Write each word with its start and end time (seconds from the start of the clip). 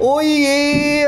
Oiê! 0.00 1.04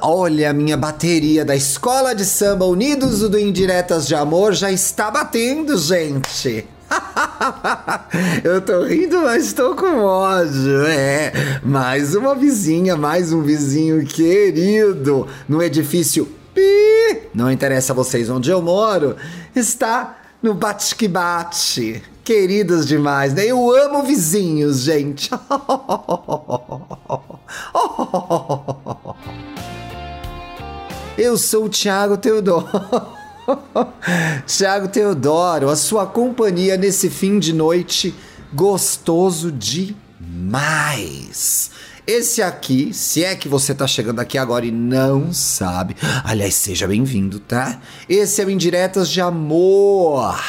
Olha, 0.00 0.50
a 0.50 0.52
minha 0.52 0.76
bateria 0.76 1.44
da 1.44 1.56
Escola 1.56 2.14
de 2.14 2.24
Samba 2.24 2.64
Unidos 2.66 3.28
do 3.28 3.36
Indiretas 3.36 4.06
de 4.06 4.14
Amor 4.14 4.52
já 4.52 4.70
está 4.70 5.10
batendo, 5.10 5.76
gente. 5.76 6.64
Eu 8.44 8.60
tô 8.60 8.84
rindo, 8.84 9.22
mas 9.22 9.52
tô 9.52 9.74
com 9.74 10.04
ódio. 10.04 10.86
É, 10.86 11.32
mais 11.64 12.14
uma 12.14 12.32
vizinha, 12.32 12.96
mais 12.96 13.32
um 13.32 13.42
vizinho 13.42 14.06
querido 14.06 15.26
no 15.48 15.60
edifício 15.60 16.28
Pi. 16.54 17.28
Não 17.34 17.50
interessa 17.50 17.92
a 17.92 17.96
vocês 17.96 18.30
onde 18.30 18.50
eu 18.50 18.62
moro, 18.62 19.16
está 19.54 20.15
no 20.42 20.54
bate 20.54 20.94
que 20.94 21.08
bate. 21.08 22.02
Queridos 22.24 22.86
demais, 22.86 23.32
né? 23.34 23.46
Eu 23.46 23.70
amo 23.70 24.02
vizinhos, 24.02 24.80
gente. 24.80 25.30
Eu 31.16 31.38
sou 31.38 31.64
o 31.64 31.68
Thiago 31.68 32.16
Teodoro. 32.16 32.66
Tiago 34.46 34.88
Teodoro, 34.88 35.70
a 35.70 35.76
sua 35.76 36.04
companhia 36.06 36.76
nesse 36.76 37.08
fim 37.08 37.38
de 37.38 37.52
noite 37.52 38.12
gostoso 38.52 39.52
demais. 39.52 40.60
Esse 42.06 42.40
aqui, 42.40 42.94
se 42.94 43.24
é 43.24 43.34
que 43.34 43.48
você 43.48 43.74
tá 43.74 43.84
chegando 43.84 44.20
aqui 44.20 44.38
agora 44.38 44.64
e 44.64 44.70
não 44.70 45.32
sabe, 45.32 45.96
aliás, 46.22 46.54
seja 46.54 46.86
bem-vindo, 46.86 47.40
tá? 47.40 47.80
Esse 48.08 48.40
é 48.40 48.44
o 48.44 48.50
Indiretas 48.50 49.10
de 49.10 49.20
Amor, 49.20 50.40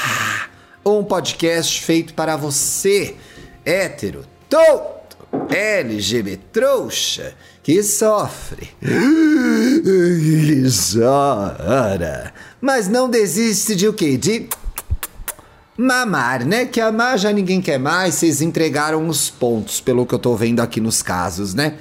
um 0.85 1.03
podcast 1.03 1.81
feito 1.81 2.13
para 2.13 2.37
você, 2.37 3.15
hétero, 3.65 4.23
tonto, 4.47 5.17
LGBT 5.49 6.39
trouxa, 6.53 7.33
que 7.63 7.81
sofre, 7.81 8.69
que 8.79 10.69
mas 12.61 12.87
não 12.87 13.09
desiste 13.09 13.75
de 13.75 13.87
o 13.87 13.93
quê? 13.93 14.15
De 14.15 14.47
mamar, 15.77 16.43
né? 16.43 16.65
Que 16.65 16.81
amar 16.81 17.19
já 17.19 17.31
ninguém 17.31 17.61
quer 17.61 17.77
mais, 17.77 18.15
vocês 18.15 18.41
entregaram 18.41 19.07
os 19.07 19.29
pontos, 19.29 19.79
pelo 19.79 20.05
que 20.05 20.15
eu 20.15 20.19
tô 20.19 20.35
vendo 20.35 20.59
aqui 20.59 20.81
nos 20.81 21.03
casos, 21.03 21.53
né? 21.53 21.75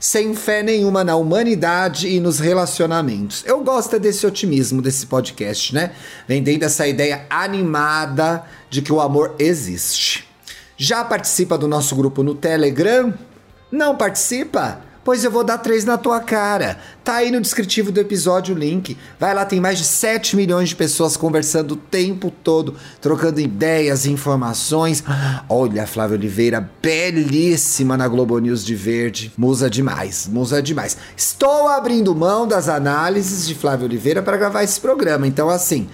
Sem 0.00 0.34
fé 0.34 0.62
nenhuma 0.62 1.04
na 1.04 1.14
humanidade 1.14 2.08
e 2.08 2.18
nos 2.18 2.40
relacionamentos. 2.40 3.44
Eu 3.46 3.62
gosto 3.62 4.00
desse 4.00 4.26
otimismo 4.26 4.82
desse 4.82 5.06
podcast, 5.06 5.72
né? 5.72 5.92
Vendendo 6.26 6.64
essa 6.64 6.88
ideia 6.88 7.26
animada 7.30 8.44
de 8.68 8.82
que 8.82 8.92
o 8.92 9.00
amor 9.00 9.36
existe. 9.38 10.28
Já 10.76 11.04
participa 11.04 11.56
do 11.56 11.68
nosso 11.68 11.94
grupo 11.94 12.24
no 12.24 12.34
Telegram? 12.34 13.14
Não 13.70 13.94
participa? 13.94 14.80
Pois 15.04 15.24
eu 15.24 15.30
vou 15.30 15.42
dar 15.42 15.58
três 15.58 15.84
na 15.84 15.98
tua 15.98 16.20
cara. 16.20 16.78
Tá 17.02 17.16
aí 17.16 17.30
no 17.32 17.40
descritivo 17.40 17.90
do 17.90 17.98
episódio 17.98 18.54
o 18.54 18.58
link. 18.58 18.96
Vai 19.18 19.34
lá, 19.34 19.44
tem 19.44 19.60
mais 19.60 19.78
de 19.78 19.84
7 19.84 20.36
milhões 20.36 20.68
de 20.68 20.76
pessoas 20.76 21.16
conversando 21.16 21.72
o 21.72 21.76
tempo 21.76 22.30
todo, 22.30 22.76
trocando 23.00 23.40
ideias 23.40 24.06
informações. 24.06 25.02
Olha, 25.48 25.86
Flávia 25.88 26.16
Oliveira, 26.16 26.70
belíssima 26.80 27.96
na 27.96 28.06
Globo 28.06 28.38
News 28.38 28.64
de 28.64 28.76
verde. 28.76 29.32
Musa 29.36 29.68
demais, 29.68 30.28
musa 30.28 30.62
demais. 30.62 30.96
Estou 31.16 31.66
abrindo 31.66 32.14
mão 32.14 32.46
das 32.46 32.68
análises 32.68 33.46
de 33.46 33.56
Flávia 33.56 33.86
Oliveira 33.86 34.22
para 34.22 34.36
gravar 34.36 34.62
esse 34.62 34.80
programa. 34.80 35.26
Então, 35.26 35.50
assim, 35.50 35.88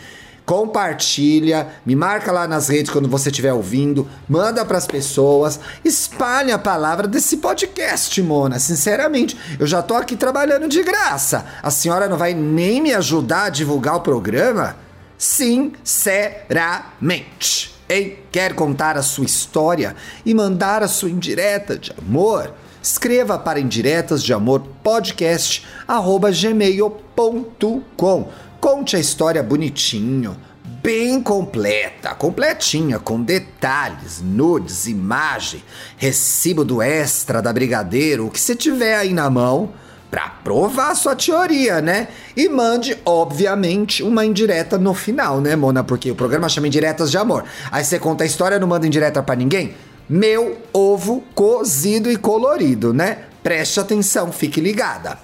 compartilha, 0.49 1.69
me 1.85 1.95
marca 1.95 2.33
lá 2.33 2.49
nas 2.49 2.69
redes 2.69 2.91
quando 2.91 3.07
você 3.07 3.29
estiver 3.29 3.53
ouvindo, 3.53 4.09
manda 4.27 4.65
para 4.65 4.79
as 4.79 4.87
pessoas, 4.87 5.61
espalhe 5.85 6.51
a 6.51 6.59
palavra 6.59 7.07
desse 7.07 7.37
podcast, 7.37 8.23
Mona. 8.23 8.59
Sinceramente, 8.59 9.37
eu 9.61 9.67
já 9.67 9.83
tô 9.83 9.93
aqui 9.93 10.17
trabalhando 10.17 10.67
de 10.67 10.83
graça. 10.83 11.45
A 11.63 11.71
senhora 11.71 12.09
não 12.09 12.17
vai 12.17 12.33
nem 12.33 12.81
me 12.81 12.95
ajudar 12.95 13.43
a 13.43 13.51
divulgar 13.51 13.97
o 13.97 14.01
programa? 14.01 14.75
Sinceramente. 15.19 17.75
Ei, 17.87 18.25
quer 18.33 18.55
contar 18.55 18.97
a 18.97 19.03
sua 19.03 19.27
história 19.27 19.95
e 20.25 20.33
mandar 20.33 20.83
a 20.83 20.89
sua 20.89 21.11
indireta 21.11 21.77
de 21.77 21.93
amor? 21.99 22.55
Escreva 22.83 23.39
para 23.39 23.61
indiretas 23.61 24.25
de 24.25 24.33
amor 24.33 24.63
podcast 24.83 25.67
arroba 25.87 26.31
gmail.com 26.31 28.29
Conte 28.71 28.97
a 28.97 29.01
história 29.01 29.43
bonitinho, 29.43 30.37
bem 30.83 31.23
completa, 31.23 32.15
completinha, 32.15 32.99
com 32.99 33.23
detalhes, 33.23 34.21
nudes, 34.21 34.87
imagem, 34.87 35.65
recibo 35.97 36.67
do 36.67 36.83
extra 36.83 37.41
da 37.41 37.51
Brigadeiro, 37.51 38.27
o 38.27 38.31
que 38.31 38.39
você 38.39 38.55
tiver 38.55 38.95
aí 38.95 39.15
na 39.15 39.31
mão, 39.31 39.71
para 40.11 40.29
provar 40.45 40.95
sua 40.97 41.17
teoria, 41.17 41.81
né? 41.81 42.09
E 42.37 42.47
mande, 42.47 42.99
obviamente, 43.07 44.03
uma 44.03 44.27
indireta 44.27 44.77
no 44.77 44.93
final, 44.93 45.41
né, 45.41 45.57
Mona? 45.57 45.83
Porque 45.83 46.11
o 46.11 46.15
programa 46.15 46.47
chama 46.47 46.67
Indiretas 46.67 47.11
de 47.11 47.17
Amor. 47.17 47.45
Aí 47.73 47.83
você 47.83 47.99
conta 47.99 48.23
a 48.23 48.27
história, 48.27 48.59
não 48.59 48.69
manda 48.69 48.87
indireta 48.87 49.23
para 49.23 49.35
ninguém? 49.35 49.75
Meu 50.07 50.59
ovo 50.75 51.25
cozido 51.35 52.11
e 52.11 52.19
colorido, 52.19 52.93
né? 52.93 53.21
Preste 53.43 53.81
atenção, 53.81 54.31
fique 54.31 54.61
ligada. 54.61 55.17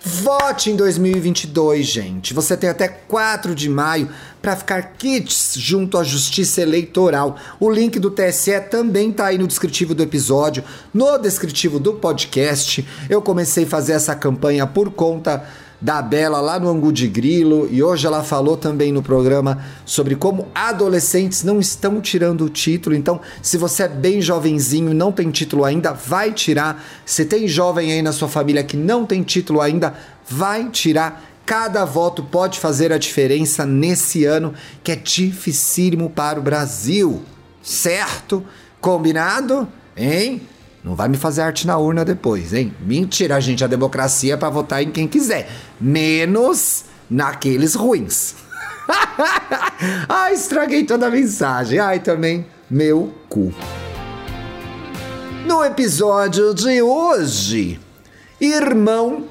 Vote 0.00 0.70
em 0.70 0.76
2022, 0.76 1.84
gente. 1.84 2.32
Você 2.32 2.56
tem 2.56 2.70
até 2.70 2.86
4 2.86 3.52
de 3.52 3.68
maio 3.68 4.08
para 4.40 4.54
ficar 4.54 4.94
kits 4.96 5.54
junto 5.56 5.98
à 5.98 6.04
Justiça 6.04 6.62
Eleitoral. 6.62 7.36
O 7.58 7.68
link 7.68 7.98
do 7.98 8.10
TSE 8.10 8.60
também 8.70 9.10
tá 9.10 9.26
aí 9.26 9.38
no 9.38 9.46
descritivo 9.48 9.96
do 9.96 10.02
episódio, 10.02 10.62
no 10.94 11.18
descritivo 11.18 11.80
do 11.80 11.94
podcast. 11.94 12.86
Eu 13.10 13.20
comecei 13.20 13.64
a 13.64 13.68
fazer 13.68 13.92
essa 13.92 14.14
campanha 14.14 14.68
por 14.68 14.90
conta 14.92 15.44
da 15.80 16.02
Bela 16.02 16.40
lá 16.40 16.58
no 16.58 16.68
Angu 16.68 16.92
de 16.92 17.06
Grilo 17.06 17.68
e 17.70 17.82
hoje 17.82 18.06
ela 18.06 18.24
falou 18.24 18.56
também 18.56 18.90
no 18.90 19.02
programa 19.02 19.64
sobre 19.84 20.16
como 20.16 20.48
adolescentes 20.54 21.44
não 21.44 21.60
estão 21.60 22.00
tirando 22.00 22.44
o 22.44 22.48
título. 22.48 22.96
Então, 22.96 23.20
se 23.40 23.56
você 23.56 23.84
é 23.84 23.88
bem 23.88 24.20
jovenzinho 24.20 24.92
não 24.92 25.12
tem 25.12 25.30
título 25.30 25.64
ainda, 25.64 25.92
vai 25.92 26.32
tirar. 26.32 26.84
Se 27.06 27.24
tem 27.24 27.46
jovem 27.46 27.92
aí 27.92 28.02
na 28.02 28.12
sua 28.12 28.28
família 28.28 28.64
que 28.64 28.76
não 28.76 29.06
tem 29.06 29.22
título 29.22 29.60
ainda, 29.60 29.94
vai 30.28 30.68
tirar. 30.68 31.24
Cada 31.46 31.84
voto 31.84 32.22
pode 32.22 32.58
fazer 32.58 32.92
a 32.92 32.98
diferença 32.98 33.64
nesse 33.64 34.24
ano 34.24 34.52
que 34.82 34.92
é 34.92 34.96
dificílimo 34.96 36.10
para 36.10 36.38
o 36.38 36.42
Brasil. 36.42 37.22
Certo? 37.62 38.44
Combinado? 38.80 39.66
Hein? 39.96 40.42
Não 40.84 40.94
vai 40.94 41.08
me 41.08 41.16
fazer 41.16 41.42
arte 41.42 41.66
na 41.66 41.76
urna 41.76 42.04
depois, 42.04 42.54
hein? 42.54 42.72
Mentira, 42.80 43.40
gente, 43.40 43.64
a 43.64 43.66
democracia 43.66 44.34
é 44.34 44.36
para 44.36 44.48
votar 44.48 44.82
em 44.82 44.90
quem 44.90 45.08
quiser, 45.08 45.50
menos 45.80 46.84
naqueles 47.10 47.74
ruins. 47.74 48.34
Ai, 50.08 50.34
estraguei 50.34 50.84
toda 50.84 51.06
a 51.06 51.10
mensagem. 51.10 51.78
Ai, 51.78 52.00
também 52.00 52.46
meu 52.70 53.14
cu. 53.28 53.52
No 55.46 55.64
episódio 55.64 56.54
de 56.54 56.82
hoje, 56.82 57.80
irmão 58.40 59.24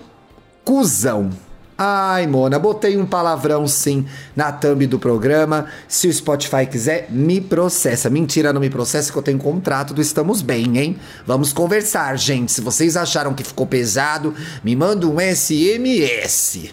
cuzão. 0.66 1.30
Ai, 1.78 2.26
Mona, 2.26 2.58
botei 2.58 2.98
um 2.98 3.06
palavrão 3.06 3.68
sim 3.68 4.04
na 4.36 4.52
thumb 4.52 4.88
do 4.88 4.98
programa. 4.98 5.68
Se 5.88 6.08
o 6.08 6.14
Spotify 6.14 6.66
quiser, 6.66 7.08
me 7.12 7.40
processa. 7.40 8.10
Mentira, 8.10 8.52
não 8.52 8.60
me 8.60 8.70
processa 8.70 9.12
que 9.12 9.18
eu 9.18 9.22
tenho 9.22 9.38
contrato 9.38 9.94
do 9.94 10.02
Estamos 10.02 10.42
Bem, 10.42 10.80
hein? 10.80 10.98
Vamos 11.26 11.54
conversar, 11.54 12.18
gente. 12.18 12.52
Se 12.52 12.62
vocês 12.62 12.98
acharam 12.98 13.36
que 13.36 13.44
ficou 13.44 13.68
pesado, 13.68 14.34
me 14.64 14.76
manda 14.76 15.06
um 15.06 15.18
SMS. 15.20 16.72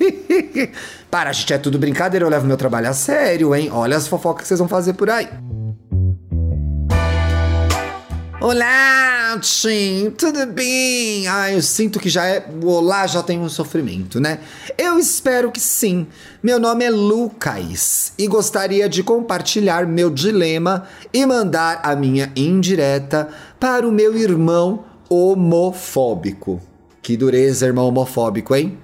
Para, 1.10 1.32
gente, 1.32 1.52
é 1.52 1.58
tudo 1.58 1.78
brincadeira, 1.78 2.24
eu 2.24 2.30
levo 2.30 2.46
meu 2.46 2.56
trabalho 2.56 2.88
a 2.88 2.94
sério, 2.94 3.54
hein? 3.54 3.68
Olha 3.70 3.98
as 3.98 4.08
fofocas 4.08 4.42
que 4.42 4.48
vocês 4.48 4.58
vão 4.58 4.68
fazer 4.68 4.94
por 4.94 5.10
aí. 5.10 5.28
Olá, 8.40 9.36
Tim, 9.40 10.12
tudo 10.16 10.46
bem? 10.46 11.26
Ah, 11.26 11.50
eu 11.50 11.60
sinto 11.60 11.98
que 11.98 12.08
já 12.08 12.24
é. 12.24 12.48
O 12.62 12.68
olá 12.68 13.04
já 13.04 13.20
tem 13.20 13.36
um 13.36 13.48
sofrimento, 13.48 14.20
né? 14.20 14.38
Eu 14.78 14.96
espero 14.96 15.50
que 15.50 15.58
sim. 15.58 16.06
Meu 16.40 16.60
nome 16.60 16.84
é 16.84 16.90
Lucas 16.90 18.12
e 18.16 18.28
gostaria 18.28 18.88
de 18.88 19.02
compartilhar 19.02 19.88
meu 19.88 20.08
dilema 20.08 20.86
e 21.12 21.26
mandar 21.26 21.80
a 21.82 21.96
minha 21.96 22.30
indireta 22.36 23.28
para 23.58 23.84
o 23.86 23.90
meu 23.90 24.16
irmão 24.16 24.84
homofóbico. 25.08 26.62
Que 27.02 27.16
dureza, 27.16 27.66
irmão 27.66 27.88
homofóbico, 27.88 28.54
hein? 28.54 28.78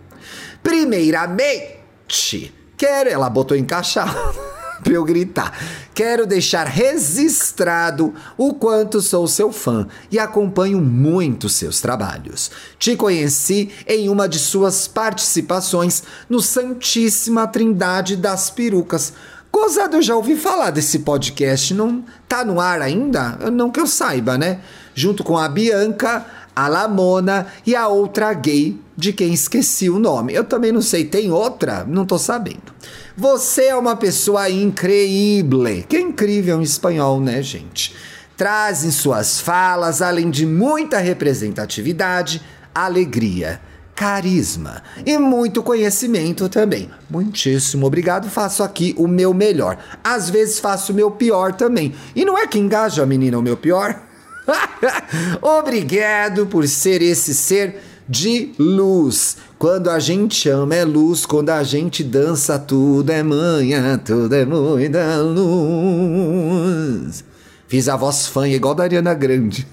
Primeiramente, 0.64 2.52
quero. 2.76 3.08
Ela 3.08 3.30
botou 3.30 3.56
encaixado. 3.56 4.18
pra 4.84 4.92
eu 4.92 5.02
gritar. 5.02 5.58
Quero 5.94 6.26
deixar 6.26 6.66
registrado 6.66 8.14
o 8.36 8.54
quanto 8.54 9.00
sou 9.00 9.26
seu 9.26 9.50
fã 9.50 9.88
e 10.10 10.18
acompanho 10.18 10.80
muito 10.80 11.48
seus 11.48 11.80
trabalhos. 11.80 12.50
Te 12.78 12.94
conheci 12.94 13.70
em 13.88 14.08
uma 14.08 14.28
de 14.28 14.38
suas 14.38 14.86
participações 14.86 16.04
no 16.28 16.40
Santíssima 16.40 17.48
Trindade 17.48 18.16
das 18.16 18.50
Perucas. 18.50 19.14
Gozado, 19.50 19.96
eu 19.96 20.02
já 20.02 20.16
ouvi 20.16 20.36
falar 20.36 20.70
desse 20.70 20.98
podcast, 20.98 21.72
não 21.72 22.04
tá 22.28 22.44
no 22.44 22.60
ar 22.60 22.82
ainda? 22.82 23.38
Não 23.52 23.70
que 23.70 23.78
eu 23.78 23.86
saiba, 23.86 24.36
né? 24.36 24.60
Junto 24.94 25.22
com 25.22 25.38
a 25.38 25.48
Bianca, 25.48 26.26
a 26.54 26.68
Lamona 26.68 27.46
e 27.66 27.74
a 27.74 27.88
outra 27.88 28.32
gay, 28.32 28.78
de 28.96 29.12
quem 29.12 29.32
esqueci 29.32 29.90
o 29.90 29.98
nome. 29.98 30.32
Eu 30.32 30.44
também 30.44 30.70
não 30.70 30.82
sei, 30.82 31.04
tem 31.04 31.32
outra? 31.32 31.84
Não 31.84 32.06
tô 32.06 32.16
sabendo. 32.18 32.72
Você 33.16 33.64
é 33.64 33.74
uma 33.74 33.96
pessoa 33.96 34.48
incrível. 34.48 35.84
Que 35.88 35.96
é 35.96 36.00
incrível 36.00 36.60
em 36.60 36.62
espanhol, 36.62 37.20
né, 37.20 37.42
gente? 37.42 37.94
Traz 38.36 38.84
em 38.84 38.90
suas 38.90 39.40
falas, 39.40 40.02
além 40.02 40.30
de 40.30 40.46
muita 40.46 40.98
representatividade, 40.98 42.42
alegria, 42.74 43.60
carisma 43.94 44.82
e 45.06 45.16
muito 45.18 45.62
conhecimento 45.62 46.48
também. 46.48 46.90
Muitíssimo 47.08 47.86
obrigado, 47.86 48.28
faço 48.28 48.62
aqui 48.62 48.94
o 48.98 49.06
meu 49.06 49.32
melhor. 49.32 49.78
Às 50.02 50.28
vezes 50.28 50.58
faço 50.58 50.92
o 50.92 50.94
meu 50.94 51.10
pior 51.12 51.52
também. 51.52 51.94
E 52.14 52.24
não 52.24 52.36
é 52.36 52.46
que 52.46 52.58
engaja 52.58 53.02
a 53.02 53.06
menina 53.06 53.38
o 53.38 53.42
meu 53.42 53.56
pior? 53.56 54.00
Obrigado 55.40 56.46
por 56.46 56.66
ser 56.68 57.02
esse 57.02 57.34
ser 57.34 57.82
de 58.08 58.52
luz. 58.58 59.36
Quando 59.58 59.90
a 59.90 59.98
gente 59.98 60.48
ama 60.48 60.74
é 60.74 60.84
luz, 60.84 61.26
quando 61.26 61.50
a 61.50 61.62
gente 61.62 62.04
dança 62.04 62.58
tudo 62.58 63.10
é 63.10 63.22
manhã, 63.22 63.98
tudo 63.98 64.34
é 64.34 64.44
muita 64.44 65.18
luz. 65.18 67.24
Fiz 67.66 67.88
a 67.88 67.96
voz 67.96 68.26
fã 68.26 68.46
igual 68.46 68.74
da 68.74 68.84
Ariana 68.84 69.14
Grande. 69.14 69.66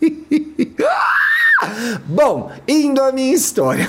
Bom, 2.06 2.50
indo 2.66 3.00
à 3.00 3.12
minha 3.12 3.34
história. 3.34 3.88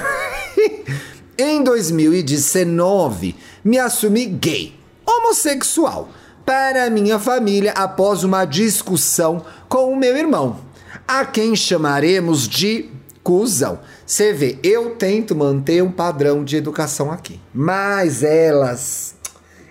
em 1.38 1.64
2019, 1.64 3.36
me 3.64 3.78
assumi 3.78 4.26
gay, 4.26 4.74
homossexual 5.06 6.10
para 6.48 6.90
minha 6.90 7.20
família 7.20 7.74
após 7.74 8.24
uma 8.24 8.46
discussão 8.46 9.44
com 9.68 9.92
o 9.92 9.98
meu 9.98 10.16
irmão, 10.16 10.62
a 11.06 11.26
quem 11.26 11.54
chamaremos 11.58 12.48
de 12.48 12.90
cuzão. 13.22 13.82
Você 14.06 14.32
vê, 14.32 14.58
eu 14.64 14.92
tento 14.92 15.36
manter 15.36 15.84
um 15.84 15.92
padrão 15.92 16.46
de 16.46 16.56
educação 16.56 17.12
aqui, 17.12 17.38
mas 17.54 18.24
elas, 18.24 19.14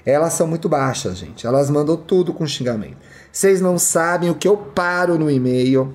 elas 0.04 0.34
são 0.34 0.46
muito 0.46 0.68
baixas, 0.68 1.16
gente. 1.16 1.46
Elas 1.46 1.70
mandam 1.70 1.96
tudo 1.96 2.34
com 2.34 2.46
xingamento. 2.46 2.98
Vocês 3.32 3.58
não 3.58 3.78
sabem 3.78 4.28
o 4.28 4.34
que 4.34 4.46
eu 4.46 4.58
paro 4.58 5.18
no 5.18 5.30
e-mail 5.30 5.94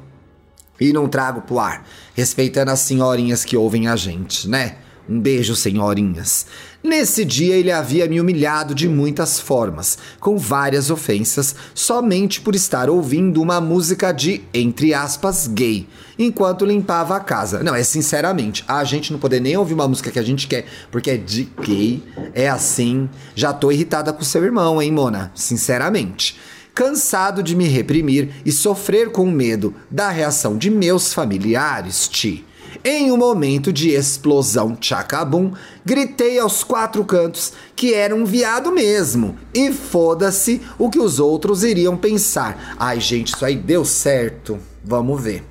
e 0.80 0.92
não 0.92 1.08
trago 1.08 1.42
pro 1.42 1.60
ar, 1.60 1.88
respeitando 2.16 2.72
as 2.72 2.80
senhorinhas 2.80 3.46
que 3.46 3.56
ouvem 3.56 3.88
a 3.88 3.96
gente, 3.96 4.50
né? 4.50 4.78
Um 5.08 5.20
beijo, 5.20 5.56
senhorinhas. 5.56 6.48
Nesse 6.84 7.24
dia 7.24 7.56
ele 7.56 7.72
havia 7.72 8.08
me 8.08 8.20
humilhado 8.20 8.74
de 8.74 8.90
muitas 8.90 9.40
formas, 9.40 10.00
com 10.20 10.36
várias 10.36 10.90
ofensas, 10.90 11.56
somente 11.76 12.42
por 12.42 12.56
estar 12.56 12.90
ouvindo 12.90 13.40
uma 13.40 13.62
música 13.62 14.12
de, 14.12 14.42
entre 14.52 14.92
aspas, 14.92 15.46
gay, 15.46 15.88
enquanto 16.18 16.66
limpava 16.66 17.16
a 17.16 17.20
casa. 17.20 17.62
Não, 17.62 17.76
é 17.76 17.84
sinceramente, 17.84 18.64
a 18.68 18.84
gente 18.84 19.12
não 19.12 19.20
poder 19.20 19.40
nem 19.40 19.56
ouvir 19.56 19.76
uma 19.76 19.88
música 19.88 20.10
que 20.10 20.18
a 20.18 20.24
gente 20.24 20.48
quer, 20.48 20.66
porque 20.90 21.12
é 21.12 21.18
de 21.18 21.48
gay, 21.62 22.04
é 22.34 22.50
assim. 22.50 23.08
Já 23.36 23.54
tô 23.54 23.72
irritada 23.72 24.12
com 24.12 24.24
seu 24.24 24.44
irmão, 24.44 24.82
hein, 24.82 24.92
Mona? 24.92 25.32
Sinceramente 25.36 26.40
cansado 26.74 27.44
de 27.44 27.54
me 27.54 27.68
reprimir 27.68 28.30
e 28.46 28.52
sofrer 28.52 29.12
com 29.12 29.30
medo 29.30 29.76
da 29.90 30.10
reação 30.10 30.58
de 30.58 30.70
meus 30.70 31.14
familiares, 31.14 32.08
Ti. 32.08 32.46
Em 32.84 33.12
um 33.12 33.18
momento 33.18 33.72
de 33.72 33.90
explosão 33.90 34.76
tchacabum, 34.76 35.52
gritei 35.86 36.40
aos 36.40 36.64
quatro 36.64 37.04
cantos 37.04 37.54
que 37.76 37.94
era 37.94 38.16
um 38.16 38.26
viado 38.26 38.72
mesmo. 38.72 39.38
E 39.54 39.72
foda-se 39.72 40.62
o 40.78 40.90
que 40.90 41.00
os 41.00 41.20
outros 41.20 41.64
iriam 41.64 41.98
pensar. 41.98 42.76
Ai, 42.80 43.00
gente, 43.00 43.34
isso 43.34 43.46
aí 43.46 43.56
deu 43.56 43.84
certo. 43.84 44.60
Vamos 44.84 45.22
ver. 45.22 45.44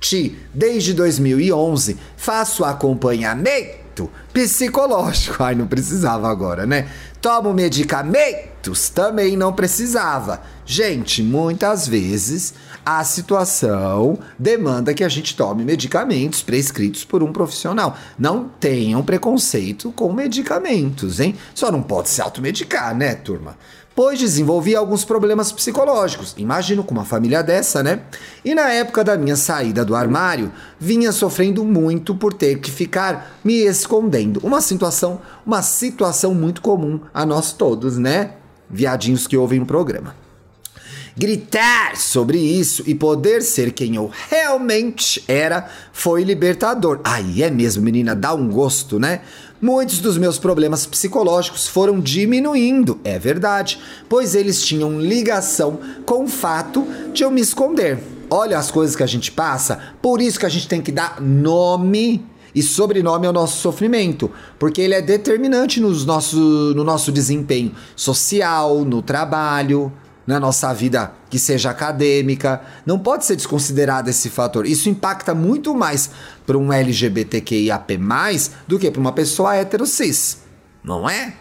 Ti, 0.00 0.36
desde 0.52 0.94
2011, 0.94 1.96
faço 2.16 2.64
acompanhamento 2.64 3.81
psicológico. 4.32 5.42
Ai, 5.42 5.54
não 5.54 5.66
precisava 5.66 6.30
agora, 6.30 6.66
né? 6.66 6.88
Tomo 7.20 7.52
medicamentos, 7.52 8.88
também 8.88 9.36
não 9.36 9.52
precisava. 9.52 10.42
Gente, 10.64 11.22
muitas 11.22 11.86
vezes 11.86 12.54
a 12.84 13.04
situação 13.04 14.18
demanda 14.38 14.92
que 14.92 15.04
a 15.04 15.08
gente 15.08 15.36
tome 15.36 15.64
medicamentos 15.64 16.42
prescritos 16.42 17.04
por 17.04 17.22
um 17.22 17.32
profissional. 17.32 17.96
Não 18.18 18.48
tenham 18.60 19.02
preconceito 19.02 19.92
com 19.92 20.12
medicamentos, 20.12 21.20
hein? 21.20 21.36
Só 21.54 21.70
não 21.70 21.82
pode 21.82 22.08
se 22.08 22.20
automedicar, 22.20 22.96
né, 22.96 23.14
turma? 23.14 23.56
Pois 23.94 24.18
desenvolvi 24.18 24.74
alguns 24.74 25.04
problemas 25.04 25.52
psicológicos, 25.52 26.34
imagino 26.38 26.82
com 26.82 26.94
uma 26.94 27.04
família 27.04 27.42
dessa, 27.42 27.82
né? 27.82 28.00
E 28.44 28.54
na 28.54 28.70
época 28.70 29.04
da 29.04 29.18
minha 29.18 29.36
saída 29.36 29.84
do 29.84 29.94
armário, 29.94 30.50
vinha 30.80 31.12
sofrendo 31.12 31.62
muito 31.64 32.14
por 32.14 32.32
ter 32.32 32.58
que 32.58 32.70
ficar 32.70 33.38
me 33.44 33.54
escondendo. 33.54 34.40
Uma 34.42 34.62
situação, 34.62 35.20
uma 35.44 35.60
situação 35.60 36.34
muito 36.34 36.62
comum 36.62 37.00
a 37.12 37.26
nós 37.26 37.52
todos, 37.52 37.98
né? 37.98 38.32
Viadinhos 38.70 39.26
que 39.26 39.36
ouvem 39.36 39.60
o 39.60 39.66
programa 39.66 40.22
gritar 41.16 41.96
sobre 41.96 42.38
isso 42.38 42.82
e 42.86 42.94
poder 42.94 43.42
ser 43.42 43.72
quem 43.72 43.96
eu 43.96 44.10
realmente 44.30 45.22
era 45.28 45.68
foi 45.92 46.24
libertador. 46.24 47.00
Aí 47.04 47.42
é 47.42 47.50
mesmo, 47.50 47.82
menina, 47.82 48.14
dá 48.14 48.34
um 48.34 48.48
gosto, 48.48 48.98
né? 48.98 49.20
Muitos 49.64 50.00
dos 50.00 50.18
meus 50.18 50.40
problemas 50.40 50.86
psicológicos 50.86 51.68
foram 51.68 52.00
diminuindo, 52.00 52.98
é 53.04 53.16
verdade, 53.16 53.78
pois 54.08 54.34
eles 54.34 54.60
tinham 54.66 55.00
ligação 55.00 55.78
com 56.04 56.24
o 56.24 56.28
fato 56.28 56.84
de 57.12 57.22
eu 57.22 57.30
me 57.30 57.40
esconder. 57.40 58.02
Olha 58.28 58.58
as 58.58 58.72
coisas 58.72 58.96
que 58.96 59.04
a 59.04 59.06
gente 59.06 59.30
passa, 59.30 59.78
por 60.02 60.20
isso 60.20 60.40
que 60.40 60.46
a 60.46 60.48
gente 60.48 60.66
tem 60.66 60.82
que 60.82 60.90
dar 60.90 61.20
nome 61.20 62.26
e 62.52 62.60
sobrenome 62.60 63.24
ao 63.24 63.32
nosso 63.32 63.60
sofrimento, 63.60 64.28
porque 64.58 64.80
ele 64.80 64.94
é 64.94 65.00
determinante 65.00 65.80
nos 65.80 66.04
nosso, 66.04 66.40
no 66.74 66.82
nosso 66.82 67.12
desempenho 67.12 67.72
social, 67.94 68.84
no 68.84 69.00
trabalho, 69.00 69.92
na 70.26 70.38
nossa 70.38 70.72
vida 70.72 71.12
que 71.28 71.38
seja 71.38 71.70
acadêmica. 71.70 72.60
Não 72.86 72.98
pode 72.98 73.24
ser 73.24 73.36
desconsiderado 73.36 74.10
esse 74.10 74.30
fator. 74.30 74.66
Isso 74.66 74.88
impacta 74.88 75.34
muito 75.34 75.74
mais 75.74 76.10
para 76.46 76.58
um 76.58 76.72
LGBTQIAP+, 76.72 77.98
do 78.66 78.78
que 78.78 78.90
para 78.90 79.00
uma 79.00 79.12
pessoa 79.12 79.54
hétero 79.54 79.86
cis, 79.86 80.38
não 80.84 81.08
é? 81.08 81.34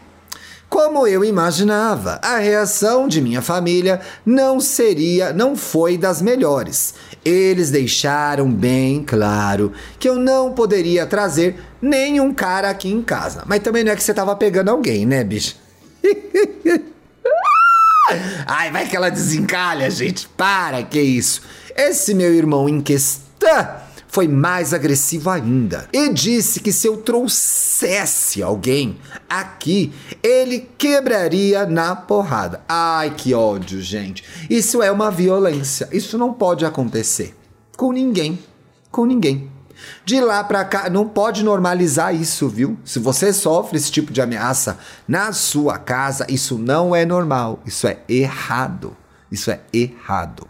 Como 0.71 1.05
eu 1.05 1.25
imaginava, 1.25 2.17
a 2.23 2.37
reação 2.37 3.05
de 3.05 3.21
minha 3.21 3.41
família 3.41 3.99
não 4.25 4.61
seria, 4.61 5.33
não 5.33 5.53
foi 5.53 5.97
das 5.97 6.21
melhores. 6.21 6.93
Eles 7.25 7.69
deixaram 7.69 8.49
bem 8.49 9.03
claro 9.03 9.73
que 9.99 10.07
eu 10.07 10.15
não 10.15 10.53
poderia 10.53 11.05
trazer 11.05 11.61
nenhum 11.81 12.33
cara 12.33 12.69
aqui 12.69 12.87
em 12.87 13.01
casa. 13.01 13.43
Mas 13.45 13.59
também 13.59 13.83
não 13.83 13.91
é 13.91 13.97
que 13.97 14.01
você 14.01 14.13
tava 14.13 14.33
pegando 14.33 14.69
alguém, 14.69 15.05
né, 15.05 15.25
bicho? 15.25 15.57
Ai, 18.45 18.71
vai 18.71 18.87
que 18.87 18.95
ela 18.95 19.09
desencalha, 19.09 19.89
gente. 19.89 20.27
Para, 20.27 20.83
que 20.83 21.01
isso. 21.01 21.41
Esse 21.75 22.13
meu 22.13 22.33
irmão 22.33 22.67
em 22.67 22.81
questão 22.81 23.21
foi 24.07 24.27
mais 24.27 24.73
agressivo 24.73 25.29
ainda 25.29 25.87
e 25.93 26.09
disse 26.09 26.59
que 26.59 26.73
se 26.73 26.85
eu 26.85 26.97
trouxesse 26.97 28.43
alguém 28.43 28.97
aqui, 29.29 29.93
ele 30.21 30.69
quebraria 30.77 31.65
na 31.65 31.95
porrada. 31.95 32.61
Ai, 32.67 33.13
que 33.15 33.33
ódio, 33.33 33.81
gente. 33.81 34.23
Isso 34.49 34.81
é 34.83 34.91
uma 34.91 35.09
violência. 35.09 35.87
Isso 35.91 36.17
não 36.17 36.33
pode 36.33 36.65
acontecer 36.65 37.33
com 37.77 37.91
ninguém. 37.91 38.37
Com 38.91 39.05
ninguém. 39.05 39.50
De 40.03 40.19
lá 40.19 40.43
para 40.43 40.63
cá, 40.65 40.89
não 40.89 41.07
pode 41.07 41.43
normalizar 41.43 42.13
isso, 42.13 42.47
viu? 42.49 42.77
Se 42.83 42.99
você 42.99 43.31
sofre 43.31 43.77
esse 43.77 43.91
tipo 43.91 44.11
de 44.11 44.21
ameaça 44.21 44.77
na 45.07 45.31
sua 45.31 45.77
casa, 45.77 46.25
isso 46.29 46.57
não 46.57 46.95
é 46.95 47.05
normal. 47.05 47.59
Isso 47.65 47.87
é 47.87 47.99
errado. 48.07 48.95
Isso 49.31 49.51
é 49.51 49.61
errado. 49.71 50.47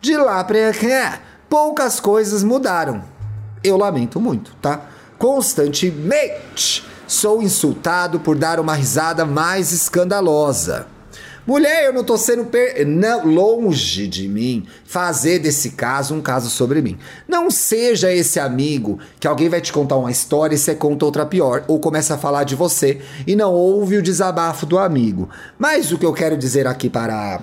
De 0.00 0.16
lá 0.16 0.42
para 0.44 0.72
cá, 0.72 1.20
poucas 1.48 2.00
coisas 2.00 2.42
mudaram. 2.42 3.04
Eu 3.62 3.76
lamento 3.76 4.20
muito, 4.20 4.54
tá? 4.56 4.82
Constantemente 5.18 6.86
sou 7.06 7.42
insultado 7.42 8.20
por 8.20 8.36
dar 8.36 8.60
uma 8.60 8.74
risada 8.74 9.24
mais 9.24 9.72
escandalosa. 9.72 10.93
Mulher, 11.46 11.84
eu 11.84 11.92
não 11.92 12.02
tô 12.02 12.16
sendo 12.16 12.46
per... 12.46 12.86
não, 12.86 13.26
longe 13.26 14.06
de 14.08 14.26
mim 14.26 14.66
fazer 14.84 15.38
desse 15.38 15.70
caso 15.70 16.14
um 16.14 16.22
caso 16.22 16.48
sobre 16.48 16.80
mim. 16.80 16.98
Não 17.28 17.50
seja 17.50 18.10
esse 18.10 18.40
amigo 18.40 18.98
que 19.20 19.28
alguém 19.28 19.50
vai 19.50 19.60
te 19.60 19.72
contar 19.72 19.96
uma 19.96 20.10
história 20.10 20.54
e 20.54 20.58
você 20.58 20.74
conta 20.74 21.04
outra 21.04 21.26
pior, 21.26 21.64
ou 21.68 21.78
começa 21.78 22.14
a 22.14 22.18
falar 22.18 22.44
de 22.44 22.54
você 22.54 23.02
e 23.26 23.36
não 23.36 23.52
ouve 23.52 23.98
o 23.98 24.02
desabafo 24.02 24.64
do 24.64 24.78
amigo. 24.78 25.28
Mas 25.58 25.92
o 25.92 25.98
que 25.98 26.06
eu 26.06 26.14
quero 26.14 26.36
dizer 26.36 26.66
aqui 26.66 26.88
para 26.88 27.40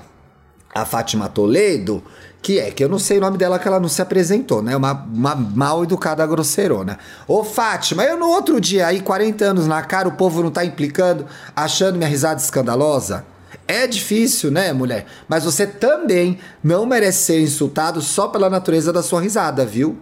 a 0.74 0.84
Fátima 0.86 1.30
Toledo, 1.30 2.04
que 2.42 2.60
é 2.60 2.72
que 2.72 2.84
eu 2.84 2.90
não 2.90 2.98
sei 2.98 3.20
o 3.20 3.22
nome 3.22 3.38
dela 3.38 3.60
que 3.60 3.68
ela 3.68 3.80
não 3.80 3.90
se 3.90 4.02
apresentou, 4.02 4.64
né? 4.64 4.76
Uma, 4.76 4.94
uma 4.94 5.36
mal 5.36 5.84
educada 5.84 6.26
grosseirona. 6.26 6.98
Ô 7.28 7.44
Fátima, 7.44 8.04
eu 8.04 8.18
no 8.18 8.30
outro 8.30 8.60
dia 8.60 8.88
aí, 8.88 9.00
40 9.00 9.46
anos 9.46 9.68
na 9.68 9.84
cara, 9.84 10.08
o 10.08 10.14
povo 10.14 10.42
não 10.42 10.50
tá 10.50 10.66
implicando, 10.66 11.28
achando 11.56 11.98
minha 11.98 12.10
risada 12.10 12.42
escandalosa? 12.42 13.26
É 13.68 13.88
difícil, 13.88 14.52
né, 14.52 14.72
mulher? 14.74 15.06
Mas 15.28 15.44
você 15.44 15.66
também 15.66 16.40
não 16.64 16.86
merece 16.86 17.26
ser 17.26 17.42
insultado 17.42 18.02
só 18.02 18.28
pela 18.28 18.50
natureza 18.50 18.92
da 18.92 19.04
sua 19.04 19.22
risada, 19.22 19.66
viu? 19.66 19.98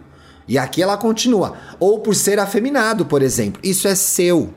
E 0.48 0.58
aqui 0.58 0.82
ela 0.82 0.98
continua. 0.98 1.56
Ou 1.80 2.00
por 2.00 2.16
ser 2.16 2.40
afeminado, 2.40 3.06
por 3.06 3.22
exemplo. 3.22 3.62
Isso 3.64 3.88
é 3.88 3.96
seu. 3.96 4.54